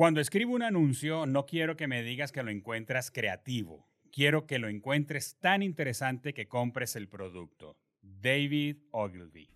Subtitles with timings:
[0.00, 3.86] Cuando escribo un anuncio, no quiero que me digas que lo encuentras creativo.
[4.10, 7.76] Quiero que lo encuentres tan interesante que compres el producto.
[8.00, 9.50] David Ogilvy.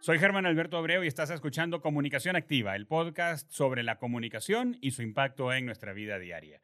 [0.00, 4.90] Soy Germán Alberto Abreu y estás escuchando Comunicación Activa, el podcast sobre la comunicación y
[4.90, 6.60] su impacto en nuestra vida diaria.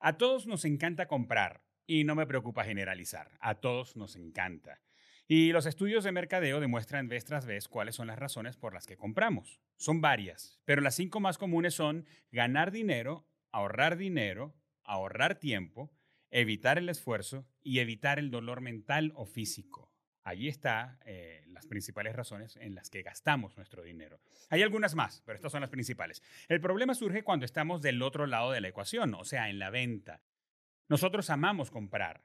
[0.00, 3.30] A todos nos encanta comprar y no me preocupa generalizar.
[3.38, 4.80] A todos nos encanta.
[5.26, 8.86] Y los estudios de mercadeo demuestran vez tras vez cuáles son las razones por las
[8.86, 9.60] que compramos.
[9.76, 15.90] Son varias, pero las cinco más comunes son ganar dinero, ahorrar dinero, ahorrar tiempo,
[16.30, 19.90] evitar el esfuerzo y evitar el dolor mental o físico.
[20.24, 24.20] Allí están eh, las principales razones en las que gastamos nuestro dinero.
[24.50, 26.22] Hay algunas más, pero estas son las principales.
[26.48, 29.70] El problema surge cuando estamos del otro lado de la ecuación, o sea, en la
[29.70, 30.22] venta.
[30.88, 32.24] Nosotros amamos comprar,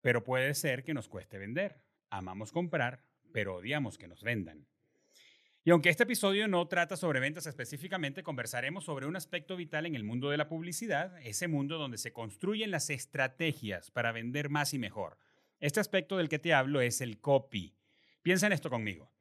[0.00, 1.89] pero puede ser que nos cueste vender.
[2.10, 4.66] Amamos comprar, pero odiamos que nos vendan.
[5.64, 9.94] Y aunque este episodio no trata sobre ventas específicamente, conversaremos sobre un aspecto vital en
[9.94, 14.74] el mundo de la publicidad, ese mundo donde se construyen las estrategias para vender más
[14.74, 15.18] y mejor
[15.60, 17.74] este aspecto del que te hablo es el copy.
[18.22, 19.12] Piensa en esto conmigo.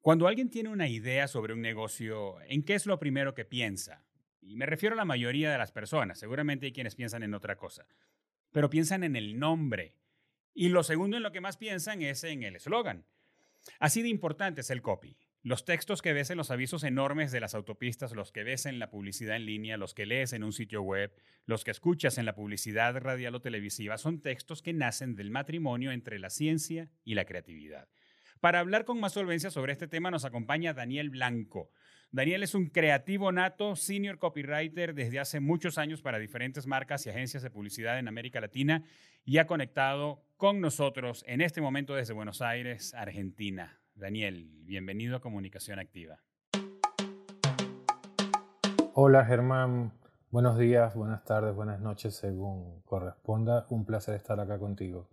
[0.00, 4.02] Cuando alguien tiene una idea sobre un negocio, ¿en qué es lo primero que piensa?
[4.40, 7.56] Y me refiero a la mayoría de las personas, seguramente hay quienes piensan en otra
[7.56, 7.86] cosa,
[8.50, 9.94] pero piensan en el nombre.
[10.54, 13.04] Y lo segundo en lo que más piensan es en el eslogan.
[13.80, 15.16] Así de importante es el copy.
[15.42, 18.78] Los textos que ves en los avisos enormes de las autopistas, los que ves en
[18.78, 22.24] la publicidad en línea, los que lees en un sitio web, los que escuchas en
[22.24, 27.14] la publicidad radial o televisiva, son textos que nacen del matrimonio entre la ciencia y
[27.14, 27.88] la creatividad.
[28.40, 31.70] Para hablar con más solvencia sobre este tema nos acompaña Daniel Blanco.
[32.14, 37.10] Daniel es un creativo nato, senior copywriter desde hace muchos años para diferentes marcas y
[37.10, 38.84] agencias de publicidad en América Latina
[39.24, 43.80] y ha conectado con nosotros en este momento desde Buenos Aires, Argentina.
[43.96, 46.22] Daniel, bienvenido a Comunicación Activa.
[48.92, 49.92] Hola Germán,
[50.30, 53.66] buenos días, buenas tardes, buenas noches, según corresponda.
[53.70, 55.10] Un placer estar acá contigo.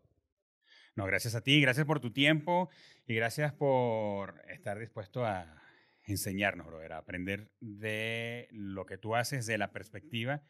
[0.96, 2.70] No, gracias a ti, gracias por tu tiempo
[3.08, 5.61] y gracias por estar dispuesto a
[6.06, 10.44] enseñarnos, brother, a aprender de lo que tú haces, de la perspectiva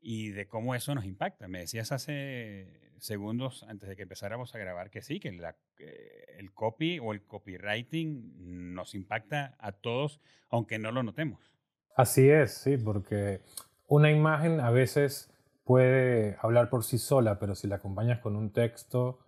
[0.00, 1.48] y de cómo eso nos impacta.
[1.48, 6.98] Me decías hace segundos antes de que empezáramos a grabar que sí, que el copy
[6.98, 11.52] o el copywriting nos impacta a todos, aunque no lo notemos.
[11.96, 13.40] Así es, sí, porque
[13.86, 15.30] una imagen a veces
[15.64, 19.18] puede hablar por sí sola, pero si la acompañas con un texto,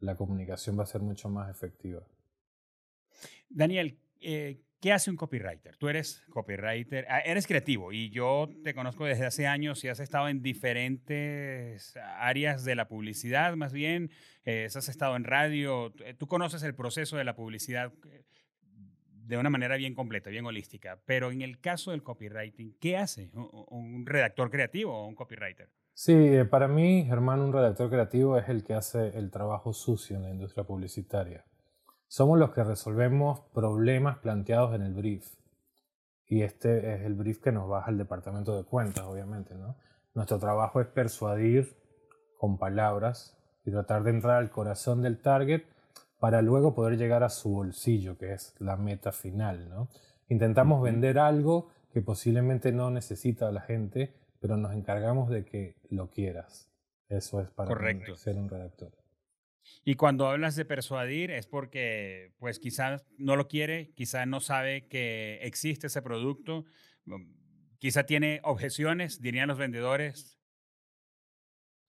[0.00, 2.02] la comunicación va a ser mucho más efectiva.
[3.48, 5.78] Daniel, eh, ¿Qué hace un copywriter?
[5.78, 9.98] Tú eres copywriter, ah, eres creativo y yo te conozco desde hace años y has
[9.98, 14.10] estado en diferentes áreas de la publicidad, más bien,
[14.44, 18.26] eh, has estado en radio, eh, tú conoces el proceso de la publicidad eh,
[19.08, 23.30] de una manera bien completa, bien holística, pero en el caso del copywriting, ¿qué hace
[23.32, 25.70] un redactor creativo o un copywriter?
[25.94, 26.14] Sí,
[26.50, 30.30] para mí, Germán, un redactor creativo es el que hace el trabajo sucio en la
[30.30, 31.46] industria publicitaria
[32.08, 35.26] somos los que resolvemos problemas planteados en el brief.
[36.26, 39.54] Y este es el brief que nos baja al departamento de cuentas, obviamente.
[39.54, 39.76] ¿no?
[40.14, 41.76] Nuestro trabajo es persuadir
[42.38, 45.62] con palabras y tratar de entrar al corazón del target
[46.18, 49.68] para luego poder llegar a su bolsillo, que es la meta final.
[49.68, 49.88] ¿no?
[50.28, 56.10] Intentamos vender algo que posiblemente no necesita la gente, pero nos encargamos de que lo
[56.10, 56.70] quieras.
[57.08, 57.74] Eso es para
[58.16, 59.03] ser un redactor.
[59.84, 64.86] Y cuando hablas de persuadir es porque, pues quizás no lo quiere, quizás no sabe
[64.88, 66.64] que existe ese producto,
[67.06, 67.22] mm,
[67.78, 70.38] quizá tiene objeciones, dirían los vendedores.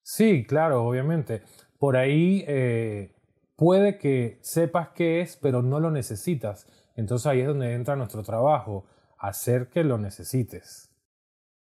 [0.02, 1.42] Sí, claro, obviamente.
[1.80, 3.16] Por ahí eh,
[3.56, 6.68] puede que sepas qué es, pero no lo necesitas.
[6.96, 8.86] Entonces ahí es donde entra nuestro trabajo,
[9.18, 10.92] hacer que lo necesites.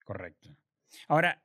[0.05, 0.51] Correcto.
[1.09, 1.43] Ahora,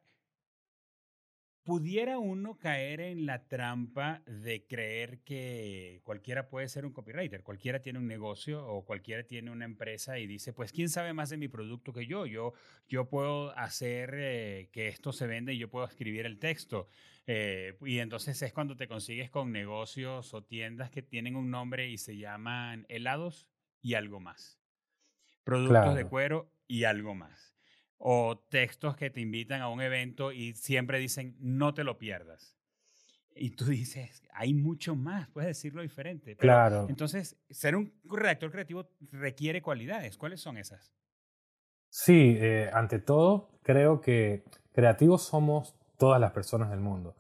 [1.63, 7.41] ¿Pudiera uno caer en la trampa de creer que cualquiera puede ser un copywriter?
[7.41, 11.29] Cualquiera tiene un negocio o cualquiera tiene una empresa y dice, pues, ¿quién sabe más
[11.29, 12.25] de mi producto que yo?
[12.25, 12.51] Yo,
[12.89, 16.89] yo puedo hacer eh, que esto se venda y yo puedo escribir el texto.
[17.27, 21.89] Eh, y entonces es cuando te consigues con negocios o tiendas que tienen un nombre
[21.89, 23.47] y se llaman helados
[23.81, 24.59] y algo más.
[25.45, 27.52] Productos de cuero y algo más
[27.97, 32.57] o textos que te invitan a un evento y siempre dicen no te lo pierdas.
[33.35, 36.35] Y tú dices, hay mucho más, puedes decirlo diferente.
[36.35, 36.85] claro.
[36.89, 40.17] Entonces, ser un redactor creativo requiere cualidades.
[40.17, 40.93] ¿Cuáles son esas?
[41.89, 47.15] Sí, eh, ante todo, creo que creativos somos todas las personas del mundo.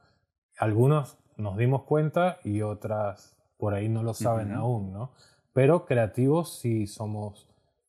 [0.57, 5.13] Algunos nos dimos cuenta y otras por ahí no lo saben aún, ¿no?
[5.53, 7.47] Pero creativos sí somos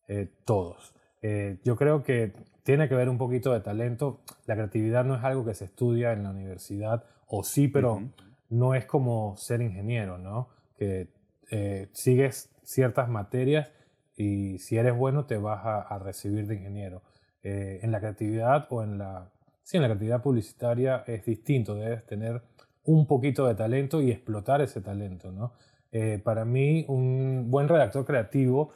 [0.09, 0.95] eh, todos.
[1.23, 2.33] Eh, yo creo que
[2.65, 4.21] tiene que ver un poquito de talento.
[4.47, 8.03] La creatividad no es algo que se estudia en la universidad, o sí, pero
[8.49, 10.49] no es como ser ingeniero, ¿no?
[10.77, 11.09] Que
[11.51, 13.71] eh, sigues ciertas materias
[14.17, 17.03] y si eres bueno te vas a, recibir de ingeniero.
[17.43, 19.31] en la creatividad o en la,
[19.63, 22.43] sí, en la creatividad publicitaria es distinto, debes tener
[22.85, 25.53] un poquito de talento y explotar ese talento, ¿no?
[25.91, 28.73] Eh, para mí, un buen redactor creativo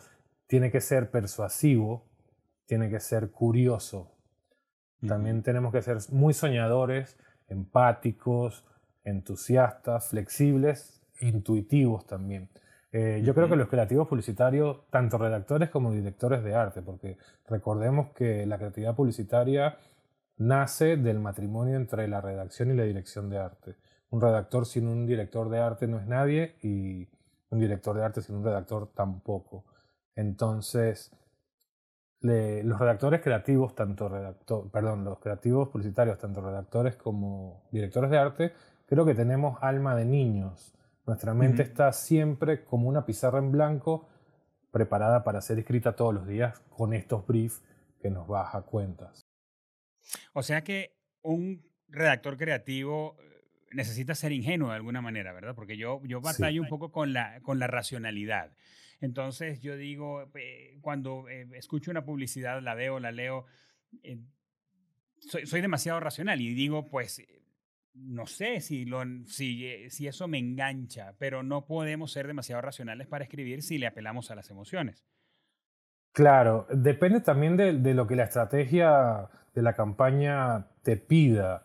[0.46, 2.07] tiene que ser persuasivo,
[2.68, 4.14] tiene que ser curioso.
[5.04, 7.18] También tenemos que ser muy soñadores,
[7.48, 8.64] empáticos,
[9.02, 12.48] entusiastas, flexibles, intuitivos también.
[12.92, 17.18] Eh, yo creo que los creativos publicitarios, tanto redactores como directores de arte, porque
[17.48, 19.78] recordemos que la creatividad publicitaria
[20.36, 23.76] nace del matrimonio entre la redacción y la dirección de arte
[24.10, 27.08] un redactor sin un director de arte no es nadie y
[27.50, 29.64] un director de arte sin un redactor tampoco.
[30.14, 31.12] Entonces,
[32.20, 38.52] los redactores creativos, tanto redactor, perdón, los creativos publicitarios, tanto redactores como directores de arte,
[38.86, 40.74] creo que tenemos alma de niños.
[41.06, 44.08] Nuestra mente está siempre como una pizarra en blanco
[44.70, 47.62] preparada para ser escrita todos los días con estos briefs
[48.00, 49.26] que nos baja cuentas.
[50.32, 53.16] O sea que un redactor creativo
[53.72, 55.54] necesita ser ingenuo de alguna manera, ¿verdad?
[55.54, 58.52] Porque yo, yo batallo un poco con la, con la racionalidad.
[59.00, 60.30] Entonces yo digo,
[60.80, 63.46] cuando eh, escucho una publicidad, la veo, la leo,
[64.02, 64.18] eh,
[65.20, 67.22] soy, demasiado racional y digo, pues,
[67.94, 73.06] no sé si, lo, si, si eso me engancha, pero no podemos ser demasiado racionales
[73.06, 75.04] para escribir si le apelamos a las emociones.
[76.12, 81.64] Claro, depende también de, de lo que la estrategia de la campaña te pida.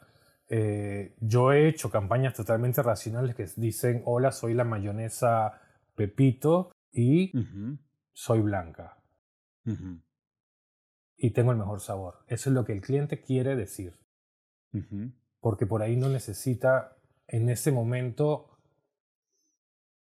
[0.49, 5.61] Eh, yo he hecho campañas totalmente racionales que dicen, hola, soy la mayonesa
[5.95, 7.31] Pepito y
[8.13, 8.97] soy blanca.
[11.17, 12.23] Y tengo el mejor sabor.
[12.27, 13.99] Eso es lo que el cliente quiere decir.
[15.39, 16.95] Porque por ahí no necesita
[17.27, 18.49] en ese momento...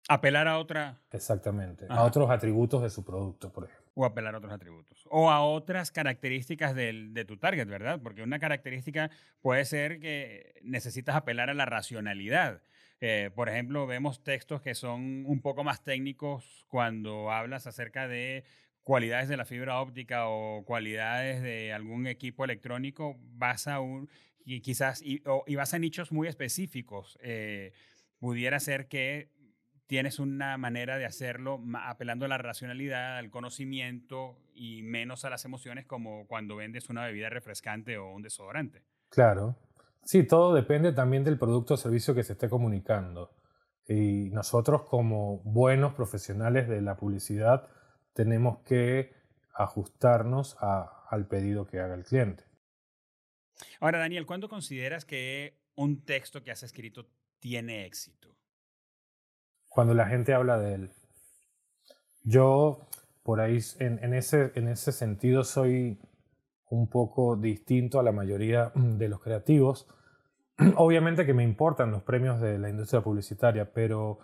[0.09, 1.01] Apelar a otra...
[1.11, 1.87] Exactamente.
[1.89, 3.91] A otros atributos de su producto, por ejemplo.
[3.95, 5.07] O apelar a otros atributos.
[5.11, 8.01] O a otras características del, de tu target, ¿verdad?
[8.03, 9.11] Porque una característica
[9.41, 12.63] puede ser que necesitas apelar a la racionalidad.
[13.35, 18.45] Por ejemplo, vemos textos que son un poco más técnicos cuando hablas acerca de
[18.83, 24.09] cualidades de la fibra óptica o cualidades de algún equipo electrónico, vas a un,
[24.45, 25.23] y quizás, y,
[25.55, 27.19] vas a nichos muy específicos.
[27.23, 27.73] Eh,
[28.19, 29.31] pudiera ser que
[29.87, 35.45] tienes una manera de hacerlo apelando a la racionalidad, al conocimiento y menos a las
[35.45, 38.85] emociones como cuando vendes una bebida refrescante o un desodorante.
[39.11, 39.57] Claro.
[40.05, 43.35] Sí, todo depende también del producto o servicio que se esté comunicando.
[43.89, 47.69] Y nosotros como buenos profesionales de la publicidad
[48.15, 49.15] tenemos que
[49.55, 52.45] ajustarnos al pedido que haga el cliente.
[53.81, 57.07] Ahora, Daniel, ¿cuándo consideras que un texto que has escrito
[57.39, 58.33] tiene éxito?
[59.73, 60.91] cuando la gente habla de él.
[62.25, 62.87] Yo,
[63.23, 65.99] por ahí, en, ese, en ese sentido, soy
[66.73, 69.87] un poco distinto a la mayoría de los creativos.
[70.77, 74.21] Obviamente que me importan los premios de la industria publicitaria, pero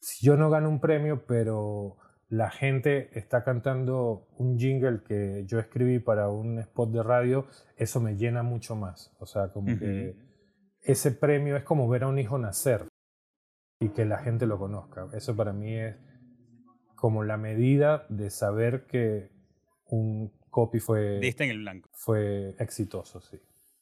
[0.00, 5.58] si yo no gano un premio, pero la gente está cantando un jingle que yo
[5.58, 9.14] escribí para un spot de radio, eso me llena mucho más.
[9.18, 10.16] O sea, como que
[10.80, 12.86] ese premio es como ver a un hijo nacer
[13.80, 15.08] y que la gente lo conozca.
[15.12, 15.94] Eso para mí es
[16.94, 19.30] como la medida de saber que
[19.84, 21.18] un copy fue...
[21.20, 21.90] Diste en el blanco.
[21.92, 23.38] Fue exitoso, sí.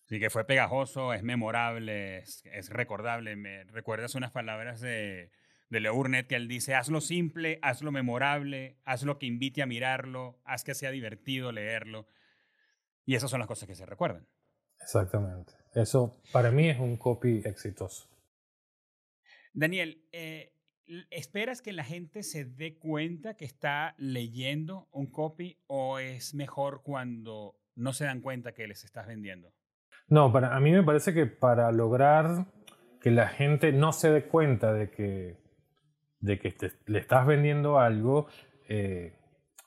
[0.07, 3.35] Sí, que fue pegajoso, es memorable, es, recordable.
[3.35, 5.33] Me recuerdas unas palabras de,
[5.69, 10.39] de Leo Burnett que él dice, hazlo simple, hazlo memorable, hazlo que invite a mirarlo,
[10.45, 12.07] haz que sea divertido leerlo.
[13.05, 14.29] Y esas son las cosas que se recuerdan.
[14.81, 15.55] Exactamente.
[15.75, 18.09] Eso para mí es un copy exitoso.
[19.53, 20.56] Daniel, eh,
[21.11, 26.83] ¿esperas que la gente se dé cuenta que está leyendo un copy o es mejor
[26.83, 29.53] cuando no se dan cuenta que les estás vendiendo?
[30.09, 32.47] No, para, a mí me parece que para lograr
[33.01, 35.37] que la gente no se dé cuenta de que,
[36.21, 36.55] de que
[36.87, 38.29] le estás vendiendo algo,
[38.69, 39.19] eh,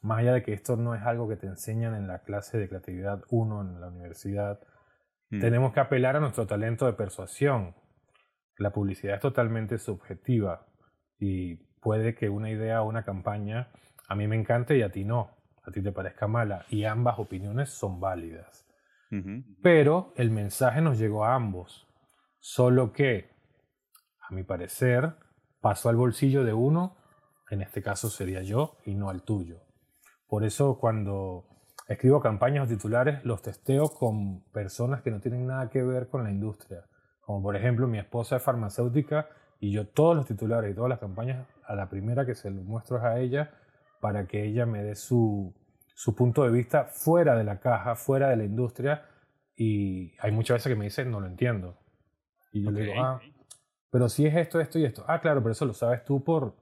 [0.01, 2.69] más allá de que esto no es algo que te enseñan en la clase de
[2.69, 4.59] creatividad 1 en la universidad,
[5.29, 5.39] mm.
[5.39, 7.75] tenemos que apelar a nuestro talento de persuasión.
[8.57, 10.68] La publicidad es totalmente subjetiva
[11.19, 13.69] y puede que una idea o una campaña
[14.07, 15.29] a mí me encante y a ti no,
[15.63, 18.65] a ti te parezca mala y ambas opiniones son válidas.
[19.63, 21.87] Pero el mensaje nos llegó a ambos,
[22.37, 23.31] solo que,
[24.21, 25.15] a mi parecer,
[25.61, 26.95] pasó al bolsillo de uno,
[27.49, 29.61] en este caso sería yo, y no al tuyo.
[30.27, 31.47] Por eso cuando
[31.87, 36.23] escribo campañas o titulares, los testeo con personas que no tienen nada que ver con
[36.23, 36.85] la industria.
[37.21, 39.27] Como por ejemplo, mi esposa es farmacéutica
[39.59, 42.61] y yo todos los titulares y todas las campañas, a la primera que se lo
[42.63, 43.51] muestro es a ella
[43.99, 45.53] para que ella me dé su,
[45.93, 49.05] su punto de vista fuera de la caja, fuera de la industria.
[49.55, 51.77] Y hay muchas veces que me dicen, no lo entiendo.
[52.53, 53.19] Y yo le digo, ah,
[53.91, 55.03] pero si es esto, esto y esto.
[55.07, 56.55] Ah, claro, pero eso lo sabes tú por,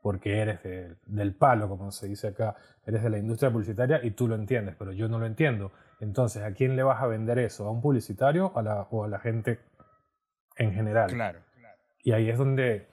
[0.00, 0.60] porque eres
[1.06, 2.54] del palo, como se dice acá,
[2.86, 5.72] eres de la industria publicitaria y tú lo entiendes, pero yo no lo entiendo.
[6.00, 7.66] Entonces, ¿a quién le vas a vender eso?
[7.66, 9.60] ¿A un publicitario a la, o a la gente
[10.56, 11.10] en general?
[11.10, 11.40] Claro,
[12.02, 12.88] Y ahí es donde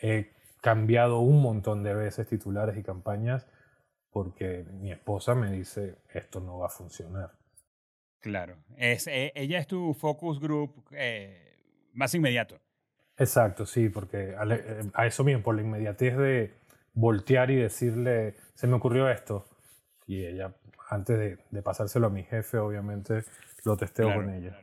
[0.00, 3.46] he cambiado un montón de veces titulares y campañas
[4.10, 7.32] porque mi esposa me dice, esto no va a funcionar.
[8.20, 11.56] Claro, es, e, ella es tu focus group eh,
[11.92, 12.58] más inmediato.
[13.16, 16.54] Exacto, sí, porque eh, a, eso mismo, por la inmediatez de
[16.94, 19.46] voltear y decirle, se me ocurrió esto.
[20.06, 20.54] Y ella,
[20.88, 23.24] antes de, pasárselo a mi jefe, obviamente
[23.64, 24.58] lo testeo con ella.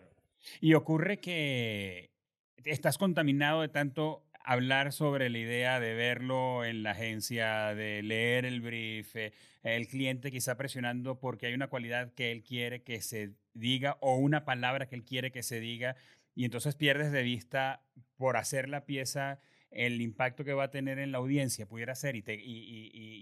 [0.59, 2.14] Y ocurre que
[2.63, 8.45] estás contaminado de tanto hablar sobre la idea de verlo en la agencia, de leer
[8.45, 9.33] el brief, eh,
[9.63, 14.15] el cliente quizá presionando porque hay una cualidad que él quiere que se diga o
[14.15, 15.95] una palabra que él quiere que se diga
[16.35, 17.81] y entonces pierdes de vista
[18.17, 19.39] por hacer la pieza
[19.75, 22.23] el impacto que va a tener en la audiencia, pudiera ser, y,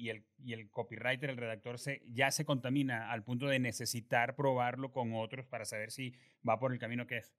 [0.10, 4.92] el, y, el, copywriter, el redactor, se, ya se contamina al punto de necesitar probarlo
[4.92, 6.14] con otros para saber si
[6.48, 7.32] va por el camino que es.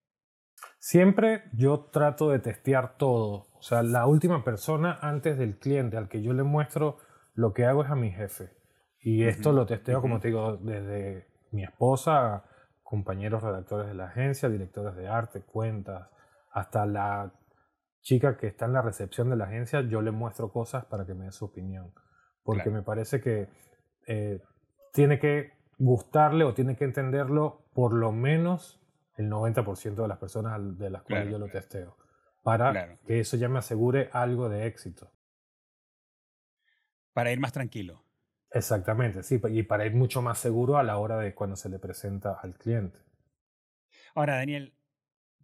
[0.79, 3.47] Siempre yo trato de testear todo.
[3.55, 6.99] O sea, la última persona antes del cliente al que yo le muestro
[7.35, 8.51] lo que hago es a mi jefe.
[9.01, 12.45] Y esto lo testeo, como te digo, desde mi esposa
[12.83, 16.09] compañeros redactores de la agencia, directores de arte, cuentas,
[16.53, 17.33] hasta la
[18.03, 21.15] chica que está en la recepción de la agencia, yo le muestro cosas para que
[21.15, 21.93] me dé su opinión.
[22.45, 23.49] Porque me parece que
[24.07, 24.41] eh,
[24.93, 28.81] tiene que gustarle o tiene que entenderlo por lo menos
[29.17, 31.97] el 90% de las personas de las cuales yo lo testeo.
[32.43, 35.11] Para que eso ya me asegure algo de éxito.
[37.13, 38.03] Para ir más tranquilo.
[38.51, 41.79] Exactamente, sí, y para ir mucho más seguro a la hora de cuando se le
[41.79, 43.01] presenta al cliente.
[44.15, 44.75] Ahora, Daniel,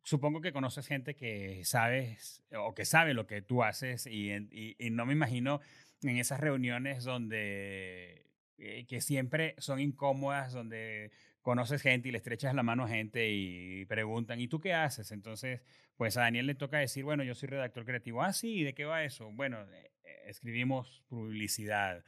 [0.05, 4.31] supongo que conoces gente que sabes o que sabe lo que tú haces y,
[4.79, 5.61] y, no me imagino
[6.03, 11.11] en esas reuniones donde eh, que siempre son incómodas, donde
[11.43, 15.11] conoces gente y le estrechas la mano a gente y preguntan, ¿y tú qué haces?
[15.13, 15.61] Entonces,
[15.97, 18.23] pues a Daniel le toca decir, bueno, yo soy redactor creativo.
[18.23, 19.31] Ah, sí, ¿de qué va eso?
[19.33, 22.05] Bueno, eh, eh, escribimos publicidad.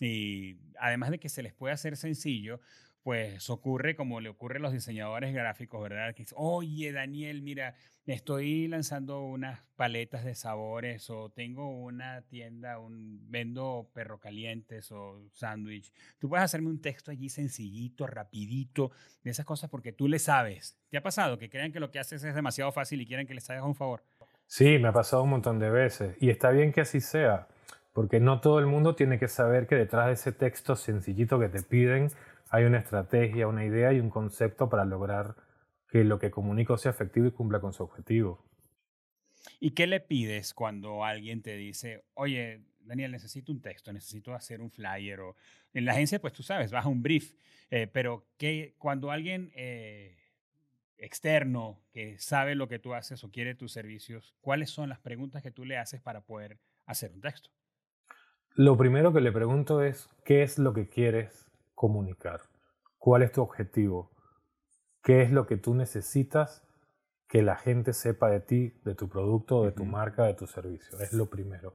[0.00, 2.60] Y además de que se les puede hacer sencillo,
[3.06, 6.12] pues ocurre como le ocurre a los diseñadores gráficos, ¿verdad?
[6.12, 13.20] Que oye, Daniel, mira, estoy lanzando unas paletas de sabores o tengo una tienda, un,
[13.30, 15.92] vendo perro calientes o sándwich.
[16.18, 18.90] Tú puedes hacerme un texto allí sencillito, rapidito,
[19.22, 20.76] de esas cosas porque tú le sabes.
[20.90, 23.34] ¿Te ha pasado que crean que lo que haces es demasiado fácil y quieren que
[23.34, 24.02] les hagas un favor?
[24.48, 27.46] Sí, me ha pasado un montón de veces y está bien que así sea
[27.96, 31.48] porque no todo el mundo tiene que saber que detrás de ese texto sencillito que
[31.48, 32.10] te piden
[32.50, 35.36] hay una estrategia, una idea y un concepto para lograr
[35.88, 38.44] que lo que comunico sea efectivo y cumpla con su objetivo.
[39.60, 44.60] ¿Y qué le pides cuando alguien te dice, oye, Daniel, necesito un texto, necesito hacer
[44.60, 45.20] un flyer?
[45.20, 45.36] O
[45.72, 47.32] en la agencia, pues tú sabes, baja un brief,
[47.70, 50.16] eh, pero que cuando alguien eh,
[50.98, 55.42] externo que sabe lo que tú haces o quiere tus servicios, ¿cuáles son las preguntas
[55.42, 57.50] que tú le haces para poder hacer un texto?
[58.54, 61.45] Lo primero que le pregunto es, ¿qué es lo que quieres
[61.76, 62.40] comunicar?
[62.98, 64.10] ¿Cuál es tu objetivo?
[65.04, 66.66] ¿Qué es lo que tú necesitas
[67.28, 70.98] que la gente sepa de ti, de tu producto, de tu marca, de tu servicio?
[70.98, 71.72] Es lo primero.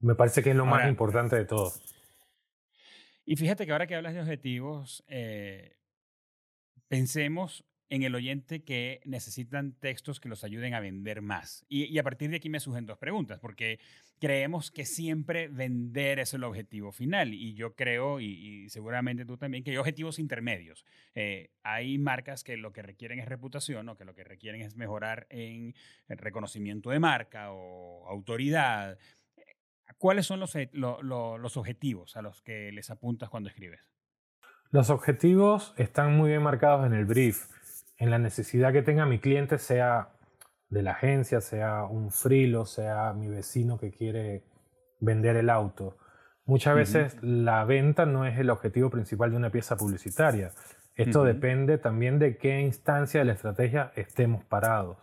[0.00, 1.70] Me parece que es lo más importante de todo.
[3.26, 5.76] Y fíjate que ahora que hablas de objetivos, eh,
[6.88, 11.64] pensemos en el oyente que necesitan textos que los ayuden a vender más.
[11.68, 13.78] Y, a partir de aquí me surgen dos preguntas, porque
[14.18, 17.32] creemos que siempre vender es el objetivo final.
[17.32, 20.84] Y yo creo, y, seguramente tú también, que hay objetivos intermedios.
[21.14, 24.76] Eh, hay marcas que lo que requieren es reputación o que lo que requieren es
[24.76, 25.74] mejorar en
[26.08, 28.98] reconocimiento de marca o autoridad.
[29.98, 33.92] ¿Cuáles son los, los objetivos a los que les apuntas cuando escribes?
[34.72, 37.46] Los objetivos están muy bien marcados en el brief
[37.98, 40.10] en la necesidad que tenga mi cliente, sea
[40.68, 44.44] de la agencia, sea un frilo, sea mi vecino que quiere
[45.00, 45.96] vender el auto.
[46.44, 50.52] Muchas veces la venta no es el objetivo principal de una pieza publicitaria.
[50.94, 54.96] Esto depende también de qué instancia de la estrategia estemos parados.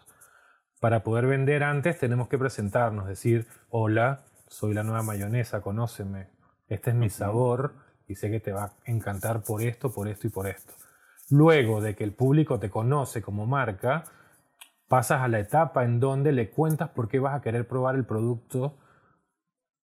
[0.79, 6.29] Para poder vender antes tenemos que presentarnos, decir, hola, soy la nueva mayonesa, conóceme,
[6.67, 7.75] este es mi sabor
[8.07, 10.73] y sé que te va a encantar por esto, por esto y por esto.
[11.33, 14.03] Luego de que el público te conoce como marca,
[14.87, 18.05] pasas a la etapa en donde le cuentas por qué vas a querer probar el
[18.05, 18.77] producto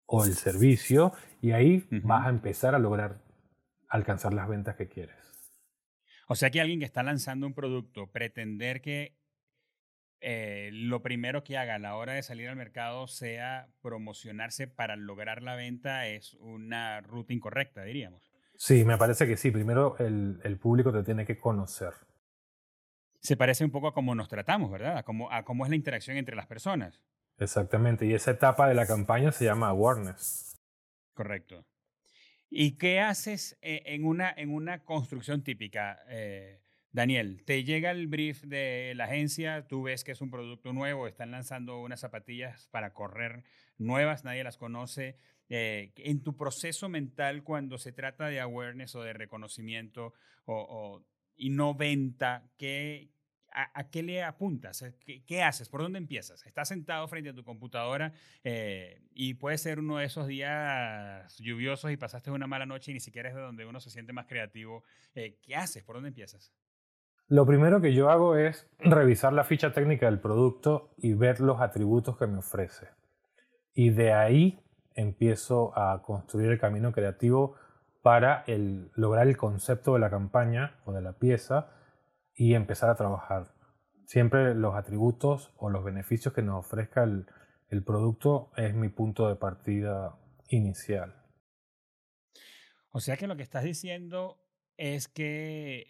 [0.05, 3.23] o el servicio y ahí vas a empezar a lograr
[3.87, 5.15] alcanzar las ventas que quieres.
[6.27, 9.17] O sea que alguien que está lanzando un producto, pretender que
[10.21, 14.95] eh, lo primero que haga a la hora de salir al mercado sea promocionarse para
[14.95, 18.28] lograr la venta es una ruta incorrecta, diríamos.
[18.59, 19.51] Sí, me parece que sí.
[19.51, 21.93] Primero el, el público te tiene que conocer.
[23.21, 24.97] Se parece un poco a cómo nos tratamos, ¿verdad?
[24.97, 27.01] A cómo, a cómo es la interacción entre las personas.
[27.37, 28.05] Exactamente.
[28.05, 30.57] Y esa etapa de la campaña se llama awareness.
[31.13, 31.65] Correcto.
[32.49, 36.03] ¿Y qué haces eh, en una, en una construcción típica?
[36.09, 36.59] Eh,
[36.91, 41.07] Daniel, te llega el brief de la agencia, tú ves que es un producto nuevo,
[41.07, 43.45] están lanzando unas zapatillas para correr
[43.77, 45.15] nuevas, nadie las conoce.
[45.49, 50.13] Eh, en tu proceso mental, cuando se trata de awareness o de reconocimiento
[50.45, 51.03] o,
[51.35, 53.11] y no venta, ¿qué,
[53.51, 54.83] a, qué le apuntas?
[55.25, 55.69] ¿Qué, haces?
[55.69, 56.45] ¿Por dónde empiezas?
[56.45, 58.13] Estás sentado frente a tu computadora
[58.43, 62.95] eh, y puede ser uno de esos días lluviosos y pasaste una mala noche y
[62.95, 64.83] ni siquiera es de donde uno se siente más creativo.
[65.15, 65.83] Eh, ¿Qué haces?
[65.83, 66.53] ¿Por dónde empiezas?
[67.27, 71.61] Lo primero que yo hago es revisar la ficha técnica del producto y ver los
[71.61, 72.87] atributos que me ofrece.
[73.73, 74.59] Y de ahí
[74.95, 77.55] empiezo a construir el camino creativo
[78.01, 78.43] para
[78.95, 81.71] lograr el concepto de la campaña o de la pieza
[82.33, 83.53] y empezar a trabajar.
[84.05, 87.27] Siempre los atributos o los beneficios que nos ofrezca el,
[87.69, 90.17] el producto es mi punto de partida
[90.47, 91.15] inicial.
[92.91, 94.41] O sea que lo que estás diciendo
[94.77, 95.85] es que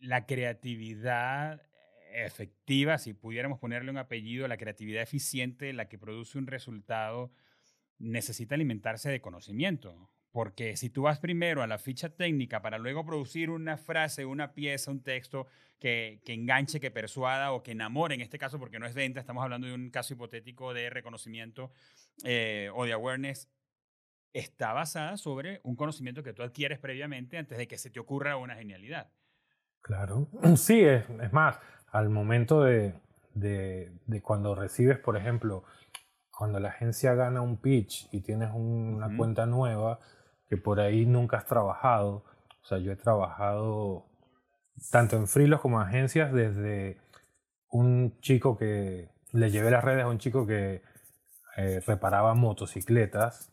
[0.00, 1.62] la creatividad
[2.12, 7.32] efectiva, si pudiéramos ponerle un apellido, la creatividad eficiente, la que produce un resultado,
[8.02, 10.10] necesita alimentarse de conocimiento.
[10.32, 14.54] Porque si tú vas primero a la ficha técnica para luego producir una frase, una
[14.54, 15.46] pieza, un texto
[15.78, 19.20] que, que, enganche, que persuada o que enamore, en este caso porque no es venta,
[19.20, 21.70] estamos hablando de un caso hipotético de reconocimiento
[22.24, 23.50] eh, o de awareness,
[24.32, 28.38] está basada sobre un conocimiento que tú adquieres previamente antes de que se te ocurra
[28.38, 29.10] una genialidad.
[29.82, 32.94] Claro, sí, es, más, al momento de,
[33.34, 35.64] de cuando recibes, por ejemplo,
[36.36, 40.00] cuando la agencia gana un pitch y tienes una cuenta nueva,
[40.48, 42.24] que por ahí nunca has trabajado.
[42.62, 44.06] O sea, yo he trabajado
[44.90, 47.00] tanto en freelos como en agencias desde
[47.68, 50.82] un chico que le llevé las redes a un chico que
[51.56, 53.52] eh, reparaba motocicletas.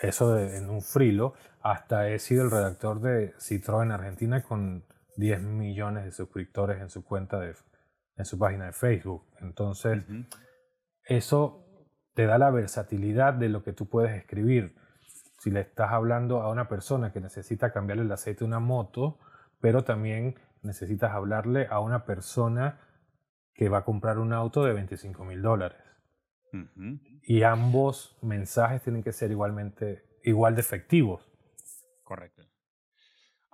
[0.00, 1.34] Eso en un frilo.
[1.60, 4.84] Hasta he sido el redactor de Citroën Argentina con
[5.16, 7.54] 10 millones de suscriptores en su cuenta de,
[8.16, 9.24] en su página de Facebook.
[9.40, 10.02] Entonces,
[11.04, 11.66] eso
[12.14, 14.76] te da la versatilidad de lo que tú puedes escribir
[15.38, 19.18] si le estás hablando a una persona que necesita cambiarle el aceite a una moto,
[19.60, 22.80] pero también necesitas hablarle a una persona
[23.52, 25.78] que va a comprar un auto de 25 mil dólares.
[27.22, 31.26] Y ambos mensajes tienen que ser igualmente igual de efectivos.
[32.04, 32.41] Correcto.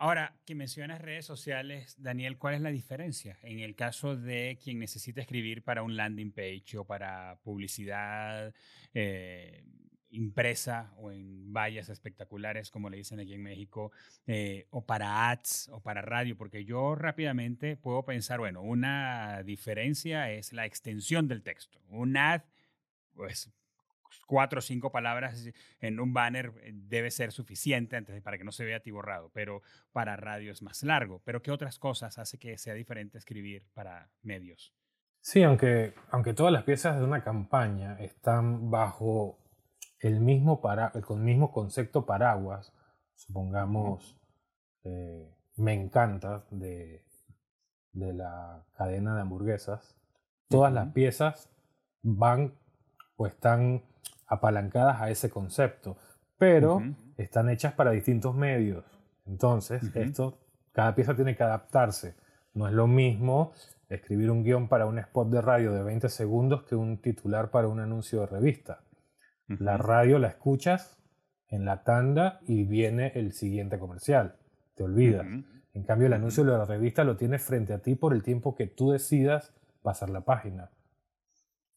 [0.01, 4.79] Ahora, que mencionas redes sociales, Daniel, ¿cuál es la diferencia en el caso de quien
[4.79, 8.55] necesita escribir para un landing page o para publicidad?
[8.95, 9.65] Eh,
[10.11, 13.93] impresa o en vallas espectaculares, como le dicen aquí en México,
[14.27, 20.31] eh, o para ads o para radio, porque yo rápidamente puedo pensar, bueno, una diferencia
[20.31, 21.81] es la extensión del texto.
[21.89, 22.43] Un ad,
[23.15, 23.51] pues
[24.29, 28.53] cuatro o cinco palabras en un banner eh, debe ser suficiente antes para que no
[28.53, 31.21] se vea atiborrado, pero para radio es más largo.
[31.25, 34.75] Pero ¿qué otras cosas hace que sea diferente escribir para medios?
[35.21, 39.39] Sí, aunque, aunque todas las piezas de una campaña están bajo
[39.99, 42.73] el mismo, para, el mismo concepto paraguas,
[43.15, 44.17] supongamos,
[44.85, 47.03] eh, me encanta de,
[47.93, 49.97] de la cadena de hamburguesas,
[50.49, 51.51] todas las piezas
[52.03, 52.55] van
[53.17, 53.83] o están
[54.29, 55.97] apalancadas a ese concepto,
[56.37, 56.83] pero
[57.17, 58.85] están hechas para distintos medios.
[59.27, 60.39] Entonces, esto,
[60.73, 62.15] cada pieza tiene que adaptarse.
[62.55, 63.53] No es lo mismo
[63.89, 67.69] escribir un guion para un spot de radio de 20 segundos que un titular para
[67.69, 68.83] un anuncio de revista.
[69.47, 70.99] La radio la escuchas
[71.49, 74.37] en la tanda y viene el siguiente comercial.
[74.75, 75.27] Te olvidas.
[75.73, 78.55] En cambio, el anuncio de la revista lo tienes frente a ti por el tiempo
[78.55, 80.71] que tú decidas pasar la página.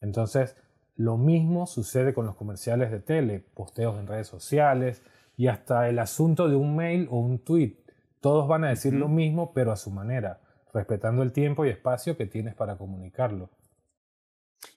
[0.01, 0.57] Entonces,
[0.95, 5.03] lo mismo sucede con los comerciales de tele, posteos en redes sociales
[5.37, 7.77] y hasta el asunto de un mail o un tweet.
[8.19, 10.41] Todos van a decir lo mismo, pero a su manera,
[10.73, 13.49] respetando el tiempo y espacio que tienes para comunicarlo.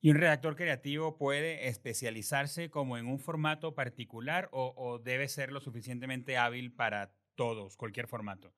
[0.00, 5.60] ¿Y un redactor creativo puede especializarse como en un formato particular o, debe ser lo
[5.60, 8.54] suficientemente hábil para todos, cualquier formato?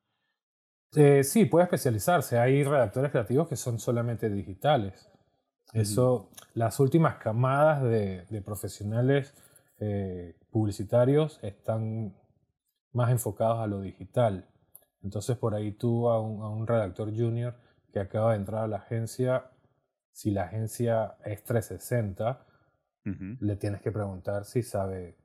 [0.95, 2.39] Eh, sí, puede especializarse.
[2.39, 5.11] Hay redactores creativos que son solamente digitales.
[5.73, 9.35] Eso, las últimas camadas de, profesionales
[9.79, 12.15] eh, publicitarios están
[12.93, 14.47] más enfocados a lo digital.
[15.03, 17.55] Entonces, por ahí tú a un redactor junior
[17.91, 19.51] que acaba de entrar a la agencia
[20.17, 22.43] si la agencia es 360,
[23.39, 25.15] le tienes que preguntar si sabe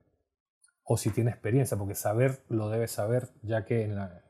[0.85, 4.22] o si tiene experiencia, porque saber lo debes saber ya que en la,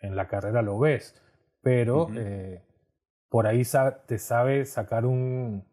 [0.00, 1.14] en la carrera lo ves,
[1.62, 2.60] pero eh,
[3.34, 3.62] por ahí
[4.06, 5.66] te sabe sacar un,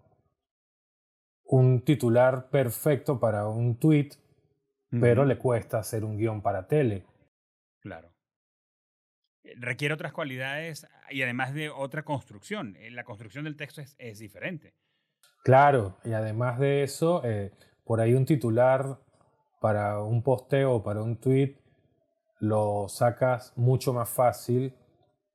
[1.43, 4.10] un titular perfecto para un tweet,
[4.89, 7.06] pero le cuesta hacer un guion para tele.
[7.80, 8.12] Claro.
[9.43, 12.76] Eh, requiere otras cualidades y además de otra construcción.
[12.78, 14.74] Eh, la construcción del texto es, diferente.
[15.43, 17.52] Claro, y además de eso, eh,
[17.86, 18.97] por ahí un titular
[19.60, 21.58] para un posteo o para un tweet
[22.39, 24.74] lo sacas mucho más fácil,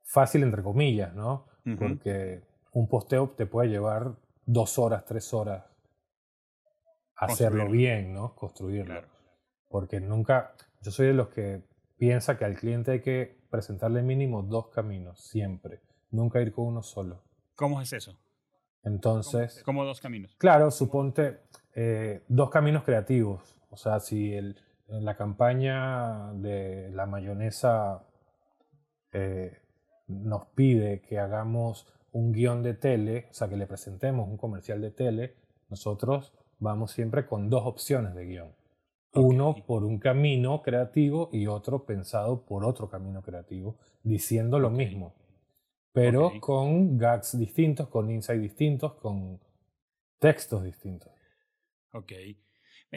[0.03, 1.55] fácil entre comillas, ¿no?
[1.79, 5.65] Porque un posteo te puede llevar dos horas, tres horas
[7.17, 8.35] hacerlo bien, ¿no?
[8.35, 9.03] Construirlo.
[9.69, 11.63] Porque nunca, yo soy de los que
[11.97, 15.81] piensa que al cliente hay que presentarle mínimo dos caminos, siempre.
[16.11, 17.25] Nunca ir con uno solo.
[17.55, 18.19] ¿Cómo es eso?
[18.85, 19.63] Entonces...
[19.65, 20.37] ¿Cómo dos caminos?
[20.37, 21.41] Claro, suponte
[21.75, 23.57] eh, dos caminos creativos.
[23.71, 28.07] O sea, si el, en la campaña de la mayonesa
[29.13, 29.59] eh,
[30.07, 34.81] nos pide que hagamos un guion de tele, o sea, que le presentemos un comercial
[34.81, 35.35] de tele,
[35.69, 38.53] nosotros vamos siempre con dos opciones de guion.
[39.13, 45.15] Uno por un camino creativo y otro pensado por otro camino creativo, diciendo lo mismo,
[45.93, 49.41] pero con gags distintos, con insights distintos, con
[50.19, 51.11] textos distintos.
[51.93, 52.13] Ok.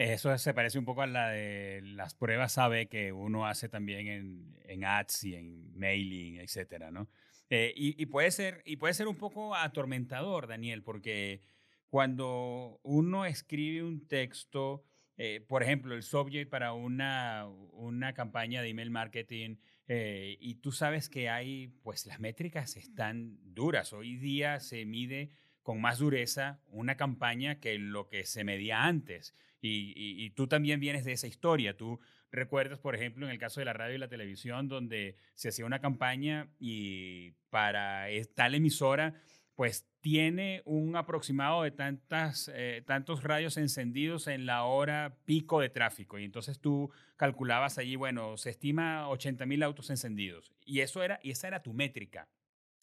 [0.00, 4.06] Eso se parece un poco a la de las pruebas sabe que uno hace también
[4.06, 7.10] en, en ads y en mailing, etcétera, ¿no?
[7.50, 11.42] Eh, y, puede ser, y puede ser un poco atormentador, Daniel, porque
[11.90, 14.86] cuando uno escribe un texto
[15.18, 20.72] eh, por ejemplo, el subject para una, una campaña de email marketing eh, y tú
[20.72, 23.92] sabes que hay, pues las métricas están duras.
[23.92, 25.28] Hoy día se mide
[25.62, 29.34] con más dureza una campaña que lo que se medía antes.
[29.62, 31.76] Y, tú también vienes de esa historia.
[31.76, 35.48] Tú recuerdas, por ejemplo, en el caso de la radio y la televisión, donde se
[35.48, 39.14] hacía una campaña y para tal emisora
[39.60, 45.68] pues tiene un aproximado de tantas, eh, tantos radios encendidos en la hora pico de
[45.68, 46.18] tráfico.
[46.18, 50.50] Y entonces tú calculabas allí, bueno, se estima 80 mil autos encendidos.
[50.64, 52.26] Y, eso era, y esa era tu métrica.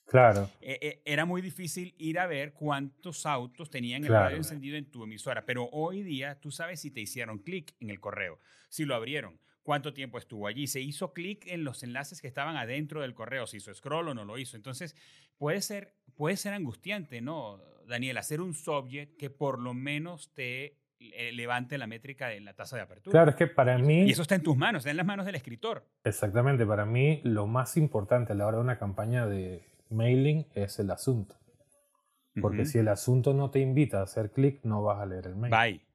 [0.08, 0.50] Claro.
[0.62, 4.86] E, e, era muy difícil ir a ver cuántos autos tenían el radio encendido en
[4.86, 5.46] tu emisora.
[5.46, 8.40] Pero hoy día tú sabes si te hicieron clic en el correo,
[8.70, 10.68] si lo abrieron, cuánto tiempo estuvo allí.
[10.68, 14.14] Se hizo clic en los enlaces que estaban adentro del correo, si hizo scroll o
[14.14, 14.56] no lo hizo.
[14.56, 14.96] Entonces,
[15.38, 18.18] puede ser, puede ser angustiante, ¿no, Daniel?
[18.18, 22.78] Hacer un subject que por lo menos te eh, levante la métrica de la tasa
[22.78, 23.12] de apertura.
[23.12, 24.04] Claro, es que para mí...
[24.06, 25.86] Y eso está en tus manos, está en las manos del escritor.
[26.06, 30.80] Exactamente, para mí lo más importante a la hora de una campaña de mailing es
[30.80, 31.36] el asunto.
[32.42, 35.36] Porque si el asunto no te invita a hacer clic, no vas a leer el
[35.36, 35.52] mail.
[35.52, 35.86] Bye.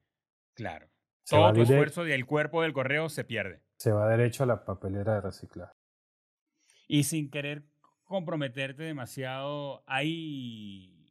[0.53, 0.87] Claro.
[1.25, 3.61] Todo tu esfuerzo del cuerpo del correo se pierde.
[3.77, 5.73] Se va derecho a la papelera de reciclaje.
[6.87, 7.63] Y sin querer
[8.03, 11.03] comprometerte demasiado, hay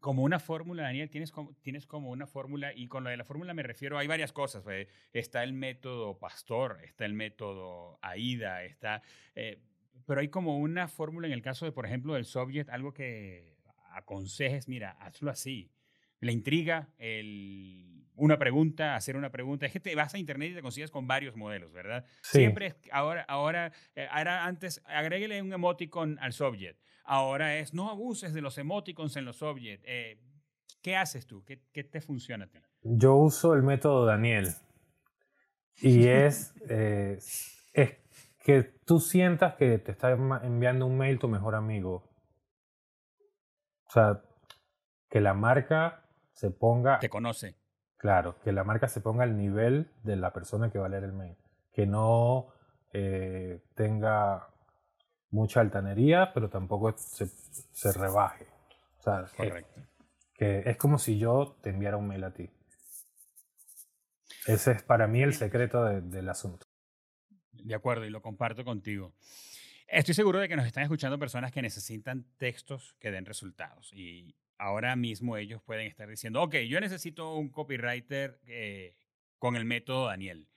[0.00, 3.24] como una fórmula, Daniel, tienes como, tienes como una fórmula, y con lo de la
[3.24, 4.64] fórmula me refiero, hay varias cosas.
[5.12, 9.02] Está el método Pastor, está el método AIDA, está,
[9.34, 9.62] eh,
[10.06, 13.56] pero hay como una fórmula en el caso de, por ejemplo, del subject, algo que
[13.92, 15.70] aconsejes, mira, hazlo así.
[16.20, 19.66] La intriga, el una pregunta, hacer una pregunta.
[19.66, 22.04] Es que te vas a internet y te consigues con varios modelos, ¿verdad?
[22.20, 26.78] Siempre, ahora, ahora, eh, era antes, agréguele un emoticon al subject.
[27.04, 29.82] Ahora es, no abuses de los emoticons en los subject.
[29.86, 30.20] Eh,
[30.82, 31.44] ¿Qué haces tú?
[31.44, 32.58] ¿Qué, ¿Qué, te funciona a ti?
[32.82, 34.48] Yo uso el método Daniel.
[35.80, 37.18] Y es, eh,
[37.72, 37.98] es
[38.48, 42.08] que tú sientas que te está enviando un mail tu mejor amigo.
[43.86, 44.22] O sea,
[45.10, 46.98] que la marca se ponga...
[46.98, 47.56] Te conoce.
[47.98, 51.04] Claro, que la marca se ponga al nivel de la persona que va a leer
[51.04, 51.36] el mail.
[51.74, 52.54] Que no
[52.94, 54.48] eh, tenga
[55.28, 58.46] mucha altanería, pero tampoco se, se rebaje.
[59.00, 59.82] O sea, Correcto.
[60.32, 62.48] Que, es como si yo te enviara un mail a ti.
[64.46, 66.67] Ese es para mí el secreto del asunto.
[67.62, 69.14] De acuerdo, y lo comparto contigo.
[69.86, 73.92] Estoy seguro de que nos están escuchando personas que necesitan textos que den resultados.
[73.92, 78.94] Y, ahora mismo ellos pueden estar diciendo, ok, yo necesito un copywriter eh,
[79.38, 80.48] con el método Daniel.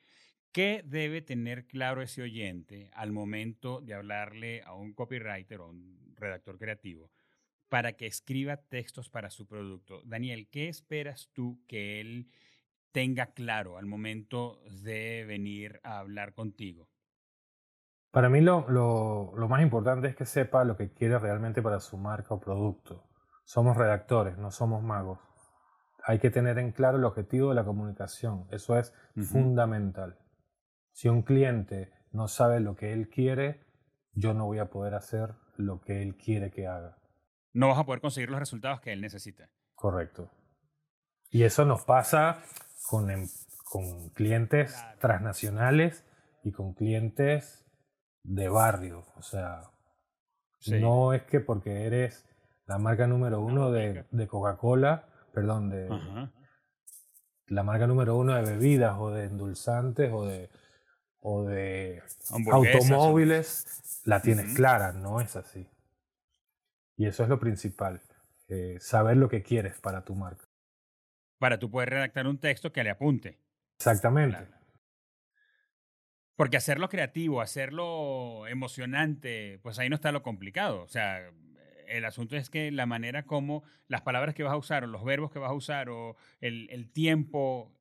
[0.51, 6.13] ¿Qué debe tener claro ese oyente al momento de hablarle a un copywriter o un
[6.17, 7.09] redactor creativo
[7.69, 10.01] para que escriba textos para su producto?
[10.03, 12.27] Daniel, ¿qué esperas tú que él
[12.91, 16.89] tenga claro al momento de venir a hablar contigo?
[18.11, 21.97] Para mí lo, lo, más importante es que sepa lo que quiere realmente para su
[21.97, 23.07] marca o producto.
[23.45, 25.19] Somos redactores, no somos magos.
[26.03, 28.47] Hay que tener en claro el objetivo de la comunicación.
[28.51, 30.17] Eso es fundamental.
[30.91, 33.65] Si un cliente no sabe lo que él quiere,
[34.13, 36.97] yo no voy a poder hacer lo que él quiere que haga.
[37.53, 39.49] No vas a poder conseguir los resultados que él necesita.
[39.73, 40.29] Correcto.
[41.29, 42.43] Y eso nos pasa
[42.87, 43.27] con, em,
[43.63, 46.03] con clientes transnacionales
[46.43, 47.65] y con clientes
[48.23, 49.05] de barrio.
[49.15, 49.71] O sea,
[50.67, 52.25] no es que porque eres
[52.65, 55.89] la marca número uno de, de Coca-Cola, perdón, de
[57.47, 60.49] la marca número uno de bebidas o de endulzantes o de,
[61.19, 62.01] o de
[62.49, 65.67] automóviles, la tienes clara, no es así.
[66.95, 68.01] Y eso es lo principal,
[68.47, 70.45] eh, saber lo que quieres para tu marca.
[71.41, 73.39] Para tú poder redactar un texto que le apunte.
[73.77, 74.37] Exactamente.
[76.35, 80.83] Porque hacerlo creativo, hacerlo emocionante, pues ahí no está lo complicado.
[80.83, 81.31] O sea,
[81.87, 85.03] el asunto es que la manera como las palabras que vas a usar o los
[85.03, 87.71] verbos que vas a usar o el, el tiempo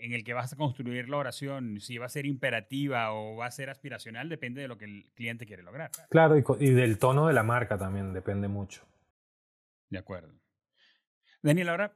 [0.00, 3.46] en el que vas a construir la oración, si va a ser imperativa o va
[3.46, 5.92] a ser aspiracional, depende de lo que el cliente quiere lograr.
[6.10, 8.84] Claro, y, y del tono de la marca también depende mucho.
[9.88, 10.34] De acuerdo.
[11.42, 11.94] Daniel, ahora,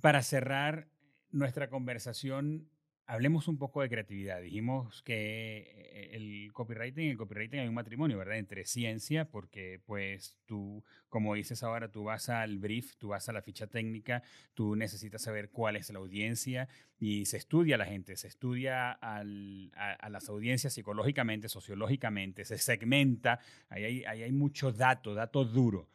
[0.00, 0.88] para cerrar
[1.30, 2.68] nuestra conversación,
[3.10, 4.40] Hablemos un poco de creatividad.
[4.40, 8.38] Dijimos que eh, el copywriting, el copywriting hay un matrimonio, ¿verdad?
[8.38, 13.32] Entre ciencia, porque pues tú, como dices ahora, tú vas al brief, tú vas a
[13.32, 14.22] la ficha técnica,
[14.54, 16.68] tú necesitas saber cuál es la audiencia
[17.00, 23.40] y se estudia a la gente, se estudia a, las audiencias psicológicamente, sociológicamente, se segmenta,
[23.70, 25.88] ahí hay, ahí hay mucho dato, dato duro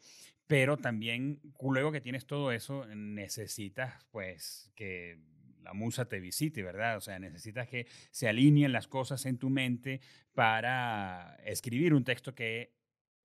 [0.47, 5.17] pero también luego que tienes todo eso necesitas pues que
[5.63, 6.97] la musa te visite, ¿verdad?
[6.97, 9.99] O sea, necesitas que se alineen las cosas en tu mente
[10.33, 12.75] para escribir un texto que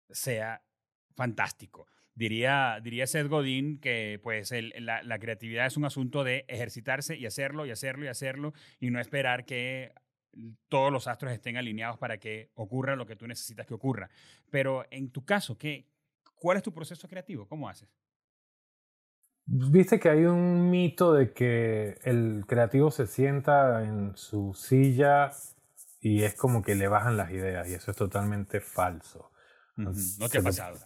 [0.10, 0.62] sea
[1.16, 1.88] fantástico.
[2.14, 7.26] Diría, diría Seth Godin que pues la, la, creatividad es un asunto de ejercitarse y
[7.26, 9.94] hacerlo y hacerlo y hacerlo y no esperar que
[10.68, 14.10] todos los astros estén alineados para que ocurra lo que tú necesitas que ocurra.
[14.50, 15.86] Pero en tu caso, ¿qué,
[16.40, 17.48] ¿cuál es tu proceso creativo?
[17.48, 17.90] ¿Cómo haces?
[19.46, 25.32] Viste que hay un mito de que el creativo se sienta en su silla
[26.02, 29.32] y es como que le bajan las ideas y eso es totalmente falso.
[29.78, 29.94] ¿No
[30.30, 30.78] te ha pasado?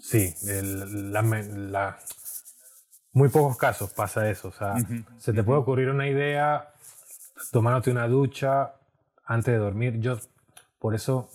[0.00, 1.98] Sí, la,
[3.12, 4.48] muy pocos casos pasa eso.
[4.48, 4.74] O sea,
[5.18, 6.72] se te puede ocurrir una idea
[7.52, 8.74] tomándote una ducha
[9.24, 10.00] antes de dormir.
[10.00, 10.18] Yo,
[10.78, 11.30] por eso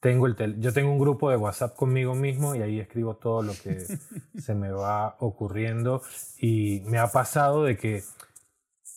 [0.00, 3.52] tengo el yo tengo un grupo de WhatsApp conmigo mismo y ahí escribo todo lo
[3.52, 3.80] que
[4.38, 6.02] se me va ocurriendo
[6.38, 8.02] y me ha pasado de que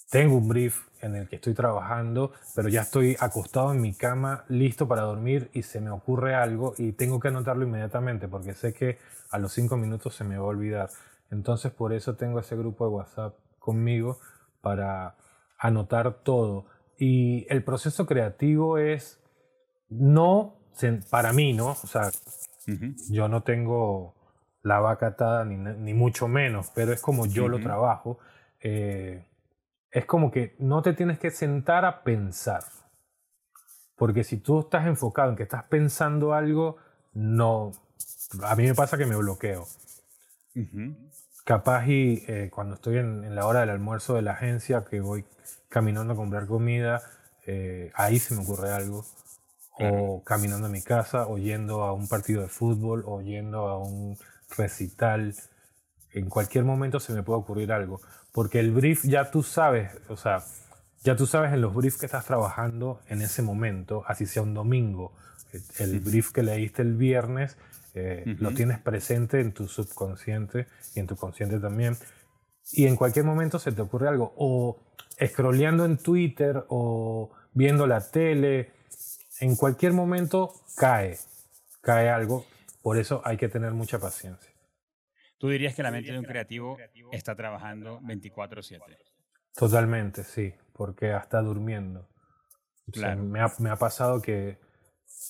[0.10, 4.46] tengo un brief en el que estoy trabajando, pero ya estoy acostado en mi cama
[4.48, 8.74] listo para dormir y se me ocurre algo y tengo que anotarlo inmediatamente porque sé
[8.74, 8.98] que
[9.32, 10.90] a los cinco minutos se me va a olvidar.
[11.30, 14.20] Entonces por eso tengo ese grupo de WhatsApp conmigo
[14.62, 15.16] para
[15.58, 16.68] anotar todo.
[16.98, 19.20] Y el proceso creativo es
[19.90, 20.63] no
[21.10, 21.72] para mí, ¿no?
[21.72, 22.12] O sea,
[23.10, 24.16] yo no tengo
[24.62, 28.20] la vaca atada ni, ni, mucho menos, pero es como yo lo trabajo.
[28.62, 29.26] Eh,
[29.92, 32.64] es como que no te tienes que sentar a pensar.
[33.96, 36.78] Porque si tú estás enfocado en que estás pensando algo,
[37.14, 37.72] no.
[38.44, 39.68] A mí me pasa que me bloqueo.
[41.46, 45.02] Capaz y eh, cuando estoy en, en, la hora del almuerzo de la agencia, que
[45.02, 45.26] voy
[45.68, 47.02] caminando a comprar comida,
[47.46, 49.06] eh, ahí se me ocurre algo
[49.80, 53.78] o caminando a mi casa, o yendo a un partido de fútbol, o yendo a
[53.80, 54.18] un
[54.56, 55.36] recital.
[56.12, 58.02] En cualquier momento se me puede ocurrir algo.
[58.32, 60.44] Porque el brief ya tú sabes, o sea,
[61.04, 64.54] ya tú sabes en los briefs que estás trabajando en ese momento, así sea un
[64.54, 65.14] domingo.
[65.78, 67.58] El brief que leíste el viernes
[67.96, 71.96] eh, lo tienes presente en tu subconsciente y en tu consciente también.
[72.72, 74.34] Y en cualquier momento se te ocurre algo.
[74.38, 74.80] O
[75.24, 78.72] scrolleando en Twitter o viendo la tele
[79.40, 81.18] en cualquier momento cae,
[81.82, 82.46] cae algo,
[82.82, 84.52] por eso hay que tener mucha paciencia.
[85.38, 86.78] ¿Tú dirías que la mente de un creativo
[87.12, 88.98] está trabajando 24/7?
[89.56, 92.08] Totalmente, sí, porque hasta durmiendo.
[93.18, 94.60] me, ha, me ha pasado que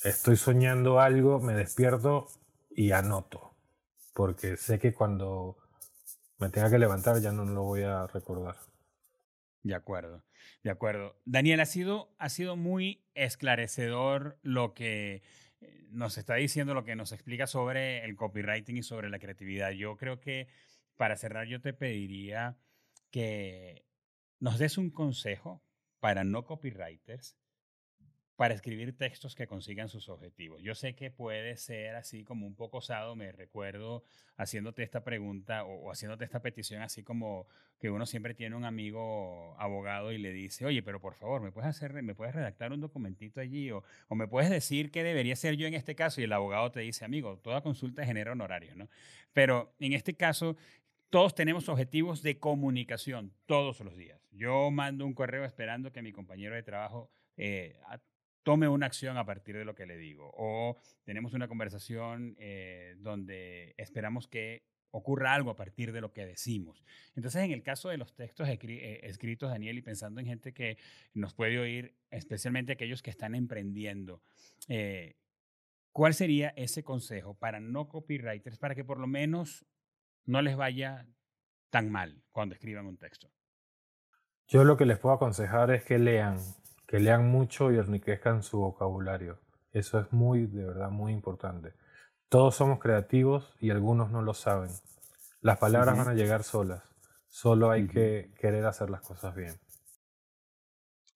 [0.04, 2.28] estoy soñando algo, me despierto
[2.70, 3.56] y anoto.
[4.14, 5.58] porque sé que cuando
[6.38, 8.56] me tenga que levantar ya no lo voy a recordar.
[9.64, 10.26] De acuerdo,
[10.62, 11.16] de acuerdo.
[11.24, 15.22] Daniel, ha sido, ha sido muy esclarecedor lo que
[15.62, 19.72] eh, nos está diciendo, lo que nos explica sobre el copywriting y sobre la creatividad.
[19.72, 20.48] Yo creo que
[20.98, 22.58] para cerrar yo te pediría
[23.10, 23.86] que
[24.40, 25.64] nos des un consejo
[26.02, 27.38] para no copywriters
[28.36, 30.62] para escribir textos que consigan sus objetivos.
[30.64, 34.04] Yo sé que puede ser así como un poco osado, me recuerdo
[34.38, 37.48] haciéndote esta pregunta o, haciéndote esta petición, así como
[37.80, 41.52] que uno siempre tiene un amigo abogado y le dice, oye, pero por favor, ¿me
[41.52, 45.56] puedes, hacer, me puedes redactar un documentito allí o, me puedes decir qué debería ser
[45.56, 46.20] yo en este caso?
[46.20, 48.90] Y el abogado te dice, amigo, toda consulta genera honorarios, ¿no?
[49.32, 50.56] Pero en este caso,
[51.10, 54.20] todos tenemos objetivos de comunicación todos los días.
[54.32, 57.76] Yo mando un correo esperando que mi compañero de trabajo eh,
[58.44, 60.32] tome una acción a partir de lo que le digo.
[60.36, 66.26] O tenemos una conversación eh, donde esperamos que ocurra algo a partir de lo que
[66.26, 66.84] decimos.
[67.16, 70.78] Entonces, en el caso de los textos eh, escritos, Daniel, y pensando en gente que
[71.16, 74.22] nos puede oír, especialmente aquellos que están emprendiendo,
[74.68, 75.16] eh,
[75.92, 79.66] ¿cuál sería ese consejo para no copywriters, para que por lo menos
[80.26, 81.08] no les vaya
[81.72, 83.32] tan mal cuando escriban un texto?
[84.48, 86.38] Yo lo que les puedo aconsejar es que lean,
[86.94, 89.40] que lean mucho y enriquezcan su vocabulario.
[89.72, 91.74] Eso es muy, de verdad, muy importante.
[92.30, 94.70] Todos somos creativos y algunos no lo saben.
[95.42, 96.84] Las palabras van a llegar solas.
[97.30, 99.56] Solo hay que querer hacer las cosas bien.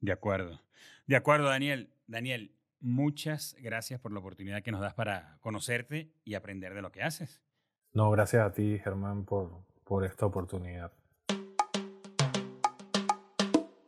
[0.01, 0.59] De acuerdo.
[1.05, 1.93] De acuerdo, Daniel.
[2.07, 6.91] Daniel, muchas gracias por la oportunidad que nos das para conocerte y aprender de lo
[6.91, 7.39] que haces.
[7.93, 10.91] No, gracias a ti, Germán, por, por esta oportunidad.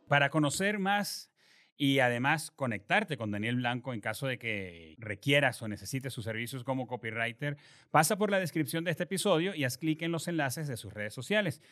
[0.06, 1.29] Para conocer más
[1.80, 6.62] y además conectarte con Daniel Blanco en caso de que requieras o necesites sus servicios
[6.62, 7.56] como copywriter,
[7.90, 10.92] pasa por la descripción de este episodio y haz clic en los enlaces de sus
[10.92, 11.62] redes sociales.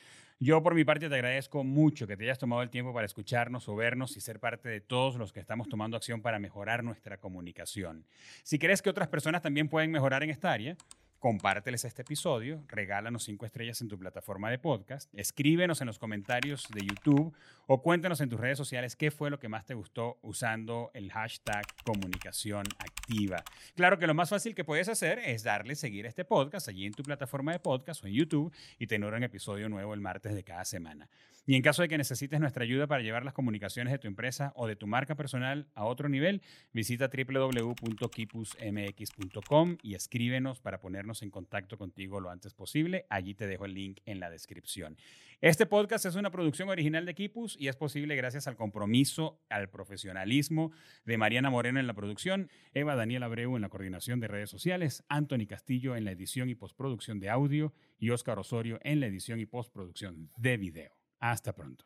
[0.40, 3.68] Yo por mi parte te agradezco mucho que te hayas tomado el tiempo para escucharnos
[3.68, 7.18] o vernos y ser parte de todos los que estamos tomando acción para mejorar nuestra
[7.18, 8.07] comunicación.
[8.44, 10.75] Si crees que otras personas también pueden mejorar en esta área,
[11.18, 16.66] compárteles este episodio, regálanos cinco estrellas en tu plataforma de podcast, escríbenos en los comentarios
[16.72, 17.35] de YouTube
[17.66, 21.11] o cuéntanos en tus redes sociales qué fue lo que más te gustó usando el
[21.11, 23.42] hashtag comunicación activa.
[23.74, 26.87] Claro que lo más fácil que puedes hacer es darle seguir a este podcast allí
[26.87, 30.35] en tu plataforma de podcast o en YouTube y tener un episodio nuevo el martes
[30.35, 31.09] de cada semana.
[31.49, 34.53] Y en caso de que necesites nuestra ayuda para llevar las comunicaciones de tu empresa
[34.55, 36.43] o de tu marca personal a otro nivel,
[36.75, 43.07] visita www.kipusmx.com y escríbenos para ponernos en contacto contigo lo antes posible.
[43.09, 44.99] Allí te dejo el link en la descripción.
[45.41, 49.71] Este podcast es una producción original de Kipus y es posible gracias al compromiso, al
[49.71, 50.71] profesionalismo
[51.07, 55.03] de Mariana Moreno en la producción, Eva Daniel Abreu en la coordinación de redes sociales,
[55.09, 59.41] Anthony Castillo en la edición y postproducción de audio y Oscar Osorio en la edición
[59.41, 60.98] y postproducción de video.
[61.20, 61.85] Hasta pronto.